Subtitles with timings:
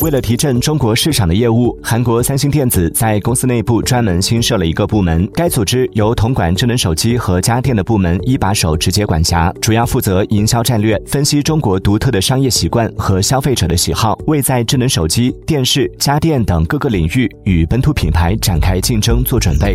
[0.00, 19.74] 为了提振中国市场的业务韩国三星电子在公司内部专门新设了一个部门该组织由统管智能手机和家电的部门一把手直接管辖主要负责营销战略分析中国独特的商业习惯和消费者的喜好为在智能手机电视家电等各个领域与本土品牌展开竞争做准备。